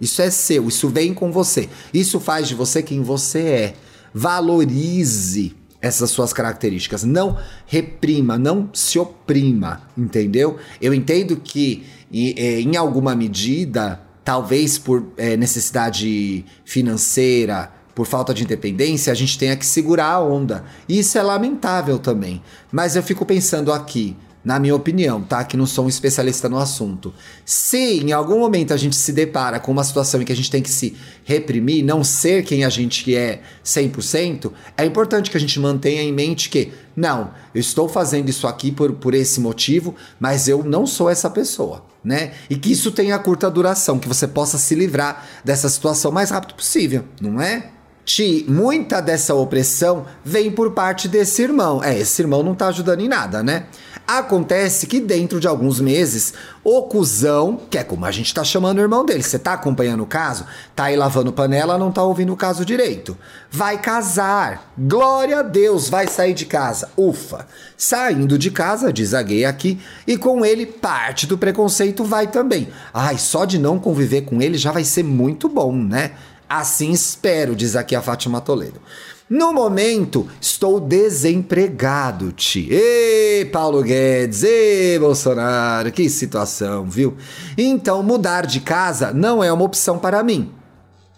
Isso 0.00 0.20
é 0.20 0.30
seu. 0.30 0.68
Isso 0.68 0.88
vem 0.88 1.14
com 1.14 1.30
você. 1.30 1.68
Isso 1.94 2.18
faz 2.18 2.48
de 2.48 2.54
você 2.54 2.82
quem 2.82 3.02
você 3.02 3.40
é. 3.40 3.74
Valorize 4.12 5.54
essas 5.80 6.10
suas 6.10 6.32
características. 6.32 7.04
Não 7.04 7.38
reprima, 7.66 8.36
não 8.36 8.68
se 8.72 8.98
oprima, 8.98 9.82
entendeu? 9.96 10.58
Eu 10.80 10.92
entendo 10.92 11.36
que 11.36 11.84
é, 12.12 12.60
em 12.60 12.76
alguma 12.76 13.14
medida, 13.14 14.00
talvez 14.24 14.76
por 14.76 15.12
é, 15.16 15.36
necessidade 15.36 16.44
financeira, 16.64 17.72
por 17.98 18.06
falta 18.06 18.32
de 18.32 18.44
independência, 18.44 19.12
a 19.12 19.16
gente 19.16 19.36
tenha 19.36 19.56
que 19.56 19.66
segurar 19.66 20.12
a 20.12 20.20
onda. 20.20 20.64
E 20.88 21.00
isso 21.00 21.18
é 21.18 21.22
lamentável 21.22 21.98
também. 21.98 22.40
Mas 22.70 22.94
eu 22.94 23.02
fico 23.02 23.26
pensando 23.26 23.72
aqui, 23.72 24.16
na 24.44 24.60
minha 24.60 24.76
opinião, 24.76 25.20
tá? 25.20 25.42
Que 25.42 25.56
não 25.56 25.66
sou 25.66 25.84
um 25.84 25.88
especialista 25.88 26.48
no 26.48 26.58
assunto. 26.58 27.12
Se 27.44 27.98
em 27.98 28.12
algum 28.12 28.38
momento 28.38 28.72
a 28.72 28.76
gente 28.76 28.94
se 28.94 29.12
depara 29.12 29.58
com 29.58 29.72
uma 29.72 29.82
situação 29.82 30.22
em 30.22 30.24
que 30.24 30.30
a 30.30 30.36
gente 30.36 30.48
tem 30.48 30.62
que 30.62 30.70
se 30.70 30.96
reprimir, 31.24 31.84
não 31.84 32.04
ser 32.04 32.44
quem 32.44 32.64
a 32.64 32.68
gente 32.68 33.12
é 33.16 33.42
100%, 33.64 34.52
é 34.76 34.84
importante 34.84 35.28
que 35.28 35.36
a 35.36 35.40
gente 35.40 35.58
mantenha 35.58 36.00
em 36.00 36.12
mente 36.12 36.50
que, 36.50 36.72
não, 36.94 37.32
eu 37.52 37.60
estou 37.60 37.88
fazendo 37.88 38.28
isso 38.28 38.46
aqui 38.46 38.70
por, 38.70 38.92
por 38.92 39.12
esse 39.12 39.40
motivo, 39.40 39.92
mas 40.20 40.46
eu 40.46 40.62
não 40.62 40.86
sou 40.86 41.10
essa 41.10 41.28
pessoa, 41.28 41.84
né? 42.04 42.30
E 42.48 42.54
que 42.54 42.70
isso 42.70 42.92
tenha 42.92 43.18
curta 43.18 43.50
duração, 43.50 43.98
que 43.98 44.06
você 44.06 44.28
possa 44.28 44.56
se 44.56 44.76
livrar 44.76 45.26
dessa 45.44 45.68
situação 45.68 46.12
o 46.12 46.14
mais 46.14 46.30
rápido 46.30 46.54
possível, 46.54 47.04
não 47.20 47.42
é? 47.42 47.72
Ti, 48.08 48.46
muita 48.48 49.02
dessa 49.02 49.34
opressão 49.34 50.06
vem 50.24 50.50
por 50.50 50.72
parte 50.72 51.06
desse 51.06 51.42
irmão. 51.42 51.84
É, 51.84 51.98
esse 51.98 52.22
irmão 52.22 52.42
não 52.42 52.54
tá 52.54 52.68
ajudando 52.68 53.00
em 53.02 53.06
nada, 53.06 53.42
né? 53.42 53.66
Acontece 54.06 54.86
que 54.86 54.98
dentro 54.98 55.38
de 55.38 55.46
alguns 55.46 55.78
meses, 55.78 56.32
o 56.64 56.84
cuzão, 56.84 57.60
que 57.68 57.76
é 57.76 57.84
como 57.84 58.06
a 58.06 58.10
gente 58.10 58.32
tá 58.32 58.42
chamando 58.42 58.78
o 58.78 58.80
irmão 58.80 59.04
dele, 59.04 59.22
você 59.22 59.38
tá 59.38 59.52
acompanhando 59.52 60.02
o 60.02 60.06
caso? 60.06 60.46
Tá 60.74 60.84
aí 60.84 60.96
lavando 60.96 61.34
panela, 61.34 61.76
não 61.76 61.92
tá 61.92 62.02
ouvindo 62.02 62.32
o 62.32 62.36
caso 62.36 62.64
direito. 62.64 63.14
Vai 63.50 63.76
casar. 63.76 64.72
Glória 64.78 65.40
a 65.40 65.42
Deus, 65.42 65.90
vai 65.90 66.06
sair 66.06 66.32
de 66.32 66.46
casa. 66.46 66.88
Ufa. 66.96 67.46
Saindo 67.76 68.38
de 68.38 68.50
casa, 68.50 68.90
diz 68.90 69.12
a 69.12 69.20
gay 69.20 69.44
aqui, 69.44 69.78
e 70.06 70.16
com 70.16 70.46
ele 70.46 70.64
parte 70.64 71.26
do 71.26 71.36
preconceito 71.36 72.02
vai 72.04 72.26
também. 72.26 72.68
Ai, 72.94 73.18
só 73.18 73.44
de 73.44 73.58
não 73.58 73.78
conviver 73.78 74.22
com 74.22 74.40
ele 74.40 74.56
já 74.56 74.72
vai 74.72 74.84
ser 74.84 75.02
muito 75.02 75.46
bom, 75.46 75.74
né? 75.74 76.12
Assim 76.48 76.90
espero, 76.90 77.54
diz 77.54 77.76
aqui 77.76 77.94
a 77.94 78.02
Fátima 78.02 78.40
Toledo. 78.40 78.80
No 79.28 79.52
momento, 79.52 80.26
estou 80.40 80.80
desempregado, 80.80 82.32
Ti. 82.32 82.66
Ê, 82.72 83.46
Paulo 83.52 83.82
Guedes, 83.82 84.42
ê, 84.42 84.98
Bolsonaro, 84.98 85.92
que 85.92 86.08
situação, 86.08 86.86
viu? 86.86 87.14
Então, 87.56 88.02
mudar 88.02 88.46
de 88.46 88.60
casa 88.60 89.12
não 89.12 89.44
é 89.44 89.52
uma 89.52 89.64
opção 89.64 89.98
para 89.98 90.22
mim. 90.22 90.50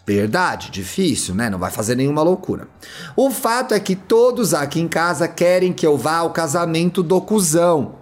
Verdade, 0.05 0.73
difícil, 0.73 1.37
né? 1.37 1.49
Não 1.49 1.59
vai 1.59 1.71
fazer 1.71 1.95
nenhuma 1.95 2.23
loucura. 2.23 2.67
O 3.15 3.31
fato 3.31 3.75
é 3.75 3.79
que 3.79 3.95
todos 3.95 4.53
aqui 4.55 4.81
em 4.81 4.89
casa 4.89 5.29
querem 5.29 5.73
que 5.73 5.87
eu 5.87 5.97
vá 5.97 6.17
ao 6.17 6.31
casamento 6.31 7.05
do 7.05 7.21
cuzão. 7.21 7.95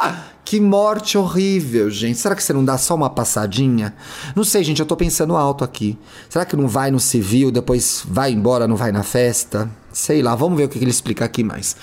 Ah! 0.00 0.31
Que 0.44 0.60
morte 0.60 1.16
horrível, 1.16 1.88
gente. 1.88 2.18
Será 2.18 2.34
que 2.34 2.42
você 2.42 2.52
não 2.52 2.64
dá 2.64 2.76
só 2.76 2.94
uma 2.94 3.08
passadinha? 3.08 3.94
Não 4.34 4.44
sei, 4.44 4.62
gente, 4.62 4.80
eu 4.80 4.86
tô 4.86 4.96
pensando 4.96 5.36
alto 5.36 5.64
aqui. 5.64 5.98
Será 6.28 6.44
que 6.44 6.56
não 6.56 6.68
vai 6.68 6.90
no 6.90 7.00
civil, 7.00 7.50
depois 7.50 8.04
vai 8.06 8.32
embora, 8.32 8.68
não 8.68 8.76
vai 8.76 8.92
na 8.92 9.02
festa? 9.02 9.70
Sei 9.92 10.20
lá, 10.20 10.34
vamos 10.34 10.58
ver 10.58 10.64
o 10.64 10.68
que 10.68 10.78
ele 10.78 10.90
explica 10.90 11.24
aqui 11.24 11.44
mais. 11.44 11.76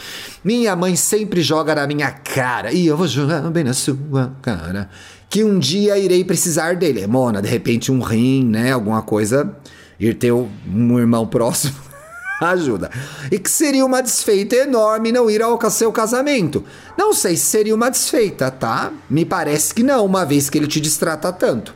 Minha 0.44 0.76
mãe 0.76 0.96
sempre 0.96 1.42
joga 1.42 1.74
na 1.74 1.88
minha 1.88 2.12
cara, 2.12 2.72
e 2.72 2.86
eu 2.86 2.98
vou 2.98 3.08
jogar 3.08 3.42
bem 3.50 3.64
na 3.64 3.74
sua 3.74 4.34
cara, 4.42 4.90
que 5.30 5.44
um 5.44 5.58
dia 5.58 5.98
irei 5.98 6.24
precisar 6.24 6.76
dele. 6.76 7.06
Mona, 7.08 7.42
de 7.42 7.48
repente 7.48 7.92
um 7.92 8.02
rim, 8.02 8.44
né? 8.46 8.72
Alguma 8.72 9.02
coisa. 9.02 9.56
Ir 10.00 10.14
ter 10.14 10.32
um 10.32 11.00
irmão 11.00 11.28
próximo 11.28 11.89
ajuda. 12.48 12.90
E 13.32 13.38
que 13.38 13.50
seria 13.50 13.86
uma 13.86 14.02
desfeita 14.02 14.56
enorme 14.56 15.12
não 15.12 15.30
ir 15.30 15.42
ao 15.42 15.60
seu 15.70 15.92
casamento. 15.92 16.64
Não 16.98 17.14
sei 17.14 17.36
se 17.36 17.46
seria 17.46 17.76
uma 17.76 17.90
desfeita, 17.90 18.50
tá? 18.50 18.92
Me 19.10 19.26
parece 19.26 19.74
que 19.74 19.84
não, 19.84 20.06
uma 20.06 20.26
vez 20.26 20.50
que 20.50 20.58
ele 20.58 20.68
te 20.68 20.80
distrata 20.80 21.32
tanto. 21.32 21.74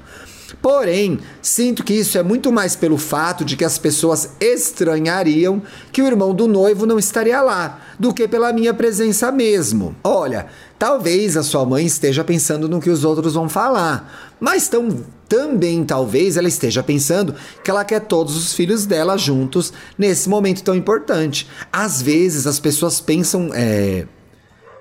Porém, 0.62 1.20
sinto 1.42 1.84
que 1.84 1.94
isso 1.94 2.18
é 2.18 2.24
muito 2.24 2.52
mais 2.52 2.76
pelo 2.76 2.98
fato 2.98 3.44
de 3.44 3.58
que 3.58 3.66
as 3.66 3.78
pessoas 3.78 4.30
estranhariam 4.40 5.62
que 5.92 6.02
o 6.02 6.08
irmão 6.08 6.34
do 6.34 6.48
noivo 6.48 6.86
não 6.86 6.98
estaria 6.98 7.42
lá, 7.42 7.82
do 8.00 8.14
que 8.14 8.28
pela 8.28 8.54
minha 8.54 8.74
presença 8.74 9.32
mesmo. 9.32 9.96
Olha, 10.04 10.48
talvez 10.80 11.36
a 11.36 11.44
sua 11.44 11.66
mãe 11.66 11.86
esteja 11.86 12.24
pensando 12.24 12.70
no 12.70 12.82
que 12.82 12.90
os 12.90 13.04
outros 13.04 13.34
vão 13.34 13.50
falar, 13.50 14.36
mas 14.40 14.68
tão, 14.68 15.04
também 15.28 15.84
talvez 15.84 16.38
ela 16.38 16.48
esteja 16.48 16.84
pensando 16.84 17.36
que 17.64 17.72
ela 17.72 17.84
quer 17.84 18.02
todos 18.02 18.36
os 18.36 18.54
filhos 18.54 18.86
dela 18.86 19.18
juntos 19.18 19.74
nesse 19.98 20.30
momento 20.30 20.64
tão 20.64 20.76
importante. 20.76 21.48
Às 21.72 22.02
vezes 22.02 22.46
as 22.46 22.60
pessoas 22.60 23.00
pensam, 23.02 23.50
é, 23.54 24.06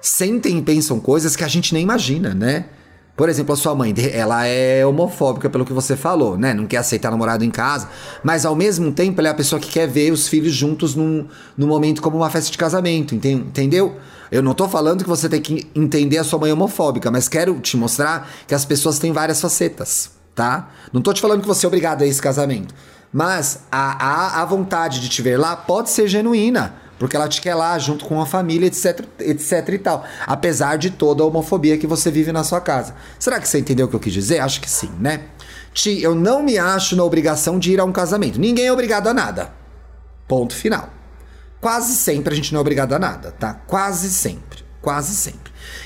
sentem 0.01 0.59
e 0.59 0.63
pensam 0.63 1.01
coisas 1.01 1.35
que 1.37 1.45
a 1.45 1.49
gente 1.49 1.73
nem 1.73 1.83
imagina, 1.83 2.35
né? 2.35 2.67
Por 3.15 3.29
exemplo, 3.29 3.53
a 3.53 3.57
sua 3.57 3.75
mãe, 3.75 3.95
ela 4.13 4.47
é 4.47 4.87
homofóbica 4.87 5.51
pelo 5.51 5.67
que 5.67 5.73
você 5.73 5.97
falou, 5.97 6.39
né? 6.39 6.55
Não 6.55 6.67
quer 6.67 6.79
aceitar 6.79 7.11
namorado 7.11 7.45
em 7.45 7.51
casa, 7.51 7.89
mas 8.25 8.47
ao 8.47 8.57
mesmo 8.57 8.91
tempo 8.91 9.21
ela 9.21 9.29
é 9.29 9.31
a 9.31 9.35
pessoa 9.35 9.61
que 9.61 9.69
quer 9.69 9.87
ver 9.87 10.11
os 10.13 10.29
filhos 10.29 10.55
juntos 10.55 10.95
num, 10.95 11.27
num 11.57 11.67
momento 11.67 12.01
como 12.01 12.17
uma 12.17 12.31
festa 12.31 12.51
de 12.51 12.57
casamento, 12.57 13.15
entendeu? 13.15 13.97
Eu 14.31 14.43
não 14.43 14.55
tô 14.55 14.67
falando 14.67 15.05
que 15.05 15.11
você 15.11 15.29
tem 15.29 15.43
que 15.43 15.71
entender 15.75 16.17
a 16.17 16.25
sua 16.25 16.39
mãe 16.39 16.51
homofóbica, 16.51 17.11
mas 17.11 17.29
quero 17.29 17.61
te 17.61 17.77
mostrar 17.77 18.31
que 18.47 18.55
as 18.55 18.65
pessoas 18.65 18.99
têm 18.99 19.13
várias 19.13 19.43
facetas, 19.43 20.13
tá? 20.35 20.71
Não 20.91 21.03
tô 21.03 21.13
te 21.13 21.21
falando 21.21 21.43
que 21.43 21.47
você 21.47 21.67
é 21.67 21.69
obrigado 21.69 22.01
a 22.01 22.07
esse 22.07 22.21
casamento, 22.21 22.75
mas 23.13 23.65
a, 23.71 24.39
a, 24.39 24.43
a 24.43 24.45
vontade 24.47 25.01
de 25.01 25.11
te 25.11 25.21
ver 25.21 25.37
lá 25.37 25.55
pode 25.55 25.91
ser 25.91 26.09
genuína 26.09 26.82
porque 26.99 27.17
ela 27.17 27.29
te 27.29 27.41
quer 27.41 27.55
lá 27.55 27.79
junto 27.79 28.05
com 28.05 28.21
a 28.21 28.27
família, 28.27 28.67
etc, 28.67 29.05
etc 29.19 29.69
e 29.69 29.79
tal. 29.79 30.05
Apesar 30.27 30.77
de 30.77 30.91
toda 30.91 31.23
a 31.23 31.27
homofobia 31.27 31.77
que 31.77 31.87
você 31.87 32.11
vive 32.11 32.33
na 32.33 32.45
sua 32.45 32.61
casa. 32.61 32.95
Será 33.19 33.41
que 33.41 33.49
você 33.49 33.59
entendeu 33.59 33.87
o 33.87 33.89
que 33.89 33.97
eu 33.97 34.01
quis 34.01 34.13
dizer? 34.13 34.39
Acho 34.39 34.61
que 34.61 34.71
sim, 34.71 34.91
né? 35.01 35.23
Ti, 35.73 36.03
eu 36.03 36.15
não 36.15 36.43
me 36.43 36.59
acho 36.59 36.95
na 36.95 37.05
obrigação 37.05 37.59
de 37.59 37.73
ir 37.73 37.81
a 37.81 37.85
um 37.85 37.93
casamento. 37.93 38.39
Ninguém 38.39 38.67
é 38.67 38.73
obrigado 38.73 39.09
a 39.09 39.15
nada. 39.15 39.53
Ponto 40.29 40.55
final. 40.55 40.91
Quase 41.61 41.95
sempre 41.95 42.35
a 42.35 42.37
gente 42.37 42.53
não 42.53 42.59
é 42.59 42.61
obrigado 42.61 42.93
a 42.93 42.99
nada, 42.99 43.33
tá? 43.33 43.55
Quase 43.67 44.11
sempre. 44.11 44.63
Quase 44.81 45.15
sempre 45.15 45.42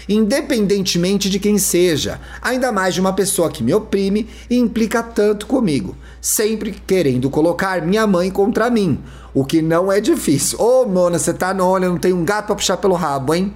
independentemente 0.08 1.28
de 1.28 1.38
quem 1.38 1.58
seja, 1.58 2.20
ainda 2.40 2.70
mais 2.72 2.94
de 2.94 3.00
uma 3.00 3.12
pessoa 3.12 3.50
que 3.50 3.62
me 3.62 3.74
oprime 3.74 4.28
e 4.48 4.56
implica 4.56 5.02
tanto 5.02 5.46
comigo, 5.46 5.96
sempre 6.20 6.72
querendo 6.86 7.30
colocar 7.30 7.82
minha 7.82 8.06
mãe 8.06 8.30
contra 8.30 8.70
mim, 8.70 8.98
o 9.34 9.44
que 9.44 9.60
não 9.60 9.92
é 9.92 10.00
difícil. 10.00 10.58
Ô, 10.60 10.82
oh, 10.82 10.88
Mona, 10.88 11.18
você 11.18 11.34
tá 11.34 11.52
no 11.52 11.66
olho, 11.66 11.90
não 11.90 11.98
tem 11.98 12.12
um 12.12 12.24
gato 12.24 12.46
para 12.46 12.56
puxar 12.56 12.76
pelo 12.76 12.94
rabo, 12.94 13.34
hein? 13.34 13.54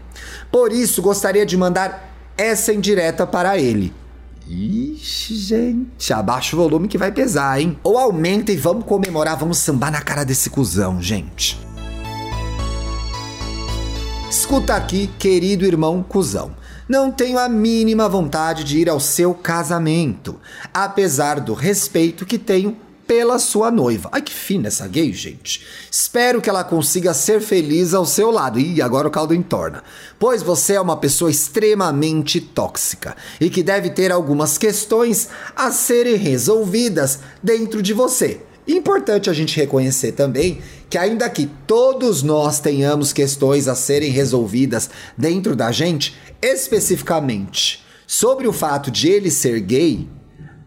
Por 0.51 0.73
isso, 0.73 1.01
gostaria 1.01 1.47
de 1.47 1.57
mandar 1.57 2.15
essa 2.37 2.73
indireta 2.73 3.27
para 3.27 3.59
ele. 3.59 3.93
Ixi, 4.47 5.37
gente, 5.37 6.13
abaixa 6.13 6.57
o 6.57 6.59
volume 6.59 6.89
que 6.89 6.99
vai 6.99 7.13
pesar, 7.13 7.61
hein? 7.61 7.79
Ou 7.85 7.97
aumenta 7.97 8.51
e 8.51 8.57
vamos 8.57 8.85
comemorar, 8.85 9.39
vamos 9.39 9.59
sambar 9.59 9.93
na 9.93 10.01
cara 10.01 10.25
desse 10.25 10.51
cuzão, 10.51 11.01
gente. 11.01 11.57
Escuta 14.31 14.77
aqui, 14.77 15.11
querido 15.19 15.67
irmão 15.67 16.05
cuzão. 16.05 16.55
Não 16.89 17.11
tenho 17.11 17.37
a 17.37 17.49
mínima 17.49 18.09
vontade 18.09 18.63
de 18.63 18.79
ir 18.79 18.89
ao 18.89 19.01
seu 19.01 19.35
casamento, 19.35 20.39
apesar 20.73 21.41
do 21.41 21.53
respeito 21.53 22.25
que 22.25 22.39
tenho 22.39 22.77
pela 23.09 23.41
sua 23.41 23.73
noiva. 23.73 24.09
Ai, 24.13 24.23
que 24.23 24.33
fina 24.33 24.69
essa 24.69 24.87
gay, 24.87 25.13
gente. 25.13 25.67
Espero 25.91 26.41
que 26.41 26.49
ela 26.49 26.63
consiga 26.63 27.13
ser 27.13 27.41
feliz 27.41 27.93
ao 27.93 28.07
seu 28.07 28.31
lado. 28.31 28.61
Ih, 28.61 28.81
agora 28.81 29.09
o 29.09 29.11
caldo 29.11 29.35
entorna. 29.35 29.83
Pois 30.17 30.45
você 30.45 30.75
é 30.75 30.81
uma 30.81 30.97
pessoa 30.97 31.29
extremamente 31.29 32.41
tóxica 32.41 33.17
e 33.41 33.51
que 33.51 33.65
deve 33.65 33.91
ter 33.91 34.13
algumas 34.13 34.57
questões 34.57 35.29
a 35.57 35.73
serem 35.73 36.15
resolvidas 36.15 37.19
dentro 37.43 37.83
de 37.83 37.93
você. 37.93 38.41
Importante 38.71 39.29
a 39.29 39.33
gente 39.33 39.57
reconhecer 39.57 40.13
também 40.13 40.61
que, 40.89 40.97
ainda 40.97 41.29
que 41.29 41.47
todos 41.67 42.23
nós 42.23 42.61
tenhamos 42.61 43.13
questões 43.13 43.67
a 43.67 43.75
serem 43.75 44.13
resolvidas 44.13 44.89
dentro 45.19 45.57
da 45.57 45.73
gente, 45.73 46.17
especificamente 46.41 47.85
sobre 48.07 48.47
o 48.47 48.53
fato 48.53 48.89
de 48.89 49.09
ele 49.09 49.29
ser 49.29 49.59
gay, 49.61 50.09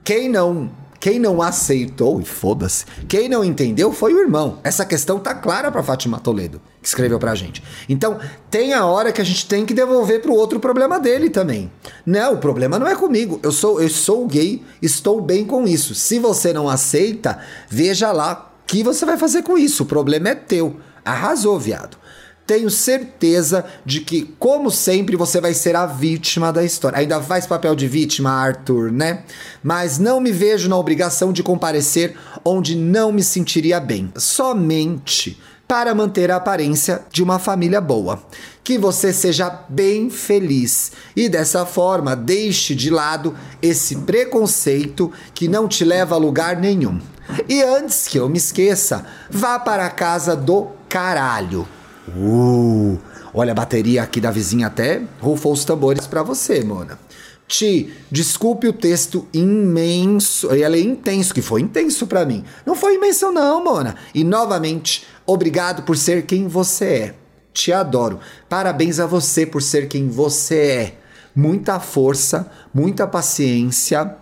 quem 0.04 0.28
não 0.28 0.70
quem 1.04 1.20
não 1.20 1.42
aceitou, 1.42 2.22
e 2.22 2.24
foda-se, 2.24 2.86
quem 3.10 3.28
não 3.28 3.44
entendeu 3.44 3.92
foi 3.92 4.14
o 4.14 4.22
irmão. 4.22 4.60
Essa 4.64 4.86
questão 4.86 5.20
tá 5.20 5.36
clara 5.36 5.70
para 5.70 5.84
Fátima 5.84 6.18
Toledo, 6.18 6.62
que 6.82 6.88
escreveu 6.88 7.20
pra 7.20 7.36
gente. 7.36 7.62
Então, 7.90 8.18
tem 8.50 8.72
a 8.72 8.86
hora 8.86 9.12
que 9.12 9.20
a 9.20 9.24
gente 9.26 9.46
tem 9.46 9.66
que 9.66 9.74
devolver 9.74 10.22
pro 10.22 10.34
outro 10.34 10.60
o 10.60 10.62
problema 10.62 11.02
dele 11.02 11.30
também. 11.30 11.70
Não, 12.06 12.36
o 12.36 12.38
problema 12.38 12.80
não 12.80 12.88
é 12.88 12.96
comigo. 12.96 13.38
Eu 13.44 13.52
sou 13.52 13.82
eu 13.82 13.90
sou 13.90 14.26
gay, 14.26 14.64
estou 14.82 15.20
bem 15.20 15.44
com 15.44 15.68
isso. 15.68 15.94
Se 15.94 16.20
você 16.20 16.54
não 16.54 16.70
aceita, 16.70 17.38
veja 17.68 18.14
lá 18.14 18.54
o 18.64 18.66
que 18.66 18.82
você 18.82 19.06
vai 19.06 19.18
fazer 19.18 19.44
com 19.44 19.58
isso. 19.58 19.84
O 19.84 19.86
problema 19.86 20.30
é 20.30 20.36
teu. 20.36 20.78
Arrasou, 21.04 21.60
viado. 21.60 21.98
Tenho 22.46 22.70
certeza 22.70 23.66
de 23.86 24.02
que, 24.02 24.34
como 24.38 24.70
sempre, 24.70 25.16
você 25.16 25.40
vai 25.40 25.54
ser 25.54 25.76
a 25.76 25.86
vítima 25.86 26.52
da 26.52 26.64
história. 26.64 27.00
Ainda 27.00 27.22
faz 27.22 27.46
papel 27.48 27.76
de 27.76 27.88
vítima, 27.88 28.32
Arthur, 28.32 28.92
né? 28.92 29.24
Mas 29.64 29.98
não 29.98 30.20
me 30.20 30.32
vejo 30.32 30.68
na 30.68 30.78
obrigação 30.78 31.32
de 31.32 31.42
comparecer 31.42 32.16
onde 32.44 32.76
não 32.76 33.12
me 33.12 33.24
sentiria 33.24 33.80
bem. 33.80 34.12
Somente 34.18 35.40
para 35.68 35.96
manter 35.96 36.30
a 36.30 36.36
aparência 36.36 37.02
de 37.12 37.24
uma 37.24 37.40
família 37.40 37.80
boa. 37.80 38.22
Que 38.64 38.78
você 38.78 39.12
seja 39.12 39.50
bem 39.68 40.10
feliz 40.10 40.92
e 41.16 41.28
dessa 41.28 41.66
forma 41.66 42.16
deixe 42.16 42.76
de 42.76 42.90
lado 42.90 43.36
esse 43.62 43.96
preconceito 43.98 45.12
que 45.34 45.48
não 45.48 45.68
te 45.68 45.84
leva 45.84 46.16
a 46.16 46.20
lugar 46.20 46.58
nenhum. 46.58 47.02
E 47.48 47.62
antes 47.64 48.08
que 48.08 48.20
eu 48.20 48.30
me 48.30 48.38
esqueça, 48.38 49.06
vá 49.30 49.58
para 49.58 49.86
a 49.86 49.90
casa 49.90 50.36
do 50.36 50.68
caralho. 50.88 51.68
Uh, 52.08 53.00
olha 53.34 53.52
a 53.52 53.56
bateria 53.56 54.04
aqui 54.04 54.20
da 54.20 54.30
vizinha 54.30 54.68
até 54.68 55.02
rufou 55.22 55.54
os 55.54 55.64
tambores 55.64 56.06
para 56.06 56.22
você, 56.22 56.64
Mona. 56.64 57.00
Ti, 57.48 57.94
desculpe 58.10 58.68
o 58.68 58.74
texto 58.74 59.28
imenso. 59.34 60.50
Ela 60.52 60.76
é 60.76 60.82
intenso, 60.82 61.34
que 61.34 61.42
foi 61.42 61.62
intenso 61.62 62.08
para 62.08 62.26
mim. 62.26 62.44
Não 62.66 62.76
foi 62.76 62.96
imenso, 62.96 63.32
não, 63.32 63.64
Mona. 63.64 63.96
E 64.14 64.24
novamente, 64.24 65.06
obrigado 65.26 65.84
por 65.84 65.98
ser 65.98 66.26
quem 66.26 66.48
você 66.48 66.86
é. 66.86 67.16
Te 67.54 67.72
adoro. 67.72 68.20
Parabéns 68.50 69.00
a 69.00 69.06
você 69.06 69.46
por 69.46 69.62
ser 69.62 69.88
quem 69.88 70.10
você 70.10 70.56
é. 70.56 70.98
Muita 71.36 71.80
força, 71.80 72.52
muita 72.74 73.08
paciência, 73.08 74.16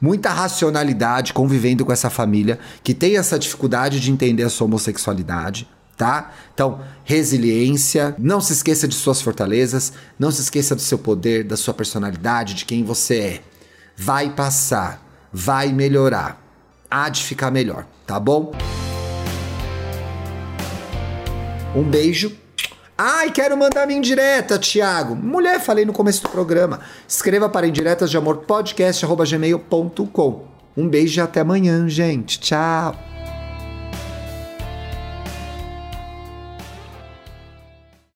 muita 0.00 0.30
racionalidade 0.30 1.32
convivendo 1.32 1.84
com 1.84 1.92
essa 1.92 2.10
família 2.10 2.58
que 2.82 2.94
tem 2.94 3.16
essa 3.16 3.38
dificuldade 3.38 4.00
de 4.00 4.10
entender 4.10 4.42
a 4.42 4.50
sua 4.50 4.66
homossexualidade 4.66 5.68
tá? 6.00 6.32
Então, 6.54 6.80
resiliência, 7.04 8.14
não 8.18 8.40
se 8.40 8.54
esqueça 8.54 8.88
de 8.88 8.94
suas 8.94 9.20
fortalezas, 9.20 9.92
não 10.18 10.30
se 10.30 10.40
esqueça 10.40 10.74
do 10.74 10.80
seu 10.80 10.96
poder, 10.96 11.44
da 11.44 11.58
sua 11.58 11.74
personalidade, 11.74 12.54
de 12.54 12.64
quem 12.64 12.82
você 12.82 13.18
é. 13.18 13.42
Vai 13.94 14.30
passar, 14.30 15.06
vai 15.30 15.74
melhorar, 15.74 16.42
há 16.90 17.10
de 17.10 17.22
ficar 17.22 17.50
melhor, 17.50 17.84
tá 18.06 18.18
bom? 18.18 18.50
Um 21.76 21.82
beijo. 21.82 22.34
Ai, 22.96 23.30
quero 23.30 23.58
mandar 23.58 23.86
minha 23.86 23.98
indireta, 23.98 24.58
Thiago. 24.58 25.14
Mulher, 25.14 25.60
falei 25.60 25.84
no 25.84 25.92
começo 25.92 26.22
do 26.22 26.30
programa. 26.30 26.80
Escreva 27.06 27.46
para 27.46 27.66
indiretas 27.66 28.10
de 28.10 28.16
amor 28.16 28.38
podcast@gmail.com. 28.38 30.48
Um 30.74 30.88
beijo 30.88 31.20
e 31.20 31.22
até 31.22 31.40
amanhã, 31.40 31.86
gente. 31.90 32.40
Tchau. 32.40 32.96